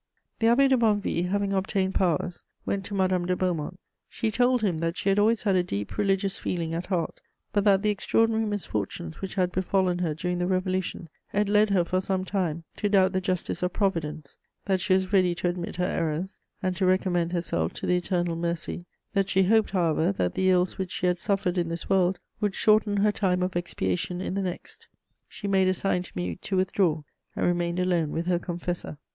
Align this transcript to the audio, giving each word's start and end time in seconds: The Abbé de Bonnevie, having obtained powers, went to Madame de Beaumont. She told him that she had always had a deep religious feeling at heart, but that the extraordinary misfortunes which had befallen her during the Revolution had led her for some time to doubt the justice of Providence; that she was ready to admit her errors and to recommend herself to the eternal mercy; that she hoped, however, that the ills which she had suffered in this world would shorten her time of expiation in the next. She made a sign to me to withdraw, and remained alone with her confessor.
The 0.39 0.47
Abbé 0.47 0.67
de 0.67 0.77
Bonnevie, 0.77 1.27
having 1.27 1.53
obtained 1.53 1.93
powers, 1.93 2.43
went 2.65 2.83
to 2.85 2.95
Madame 2.95 3.27
de 3.27 3.35
Beaumont. 3.35 3.79
She 4.09 4.31
told 4.31 4.63
him 4.63 4.79
that 4.79 4.97
she 4.97 5.09
had 5.09 5.19
always 5.19 5.43
had 5.43 5.55
a 5.55 5.61
deep 5.61 5.95
religious 5.95 6.39
feeling 6.39 6.73
at 6.73 6.87
heart, 6.87 7.21
but 7.53 7.65
that 7.65 7.83
the 7.83 7.91
extraordinary 7.91 8.45
misfortunes 8.45 9.21
which 9.21 9.35
had 9.35 9.51
befallen 9.51 9.99
her 9.99 10.15
during 10.15 10.39
the 10.39 10.47
Revolution 10.47 11.07
had 11.27 11.49
led 11.49 11.69
her 11.69 11.83
for 11.85 12.01
some 12.01 12.25
time 12.25 12.63
to 12.77 12.89
doubt 12.89 13.13
the 13.13 13.21
justice 13.21 13.61
of 13.61 13.73
Providence; 13.73 14.39
that 14.65 14.79
she 14.79 14.95
was 14.95 15.13
ready 15.13 15.35
to 15.35 15.47
admit 15.49 15.75
her 15.75 15.85
errors 15.85 16.39
and 16.63 16.75
to 16.77 16.87
recommend 16.87 17.31
herself 17.31 17.71
to 17.73 17.85
the 17.85 17.97
eternal 17.97 18.35
mercy; 18.35 18.85
that 19.13 19.29
she 19.29 19.43
hoped, 19.43 19.69
however, 19.69 20.11
that 20.11 20.33
the 20.33 20.49
ills 20.49 20.79
which 20.79 20.91
she 20.91 21.05
had 21.05 21.19
suffered 21.19 21.59
in 21.59 21.69
this 21.69 21.91
world 21.91 22.19
would 22.39 22.55
shorten 22.55 22.97
her 22.97 23.11
time 23.11 23.43
of 23.43 23.55
expiation 23.55 24.19
in 24.19 24.33
the 24.33 24.41
next. 24.41 24.87
She 25.27 25.47
made 25.47 25.67
a 25.67 25.75
sign 25.75 26.01
to 26.01 26.11
me 26.15 26.37
to 26.37 26.57
withdraw, 26.57 27.03
and 27.35 27.45
remained 27.45 27.79
alone 27.79 28.09
with 28.09 28.25
her 28.25 28.39
confessor. 28.39 28.97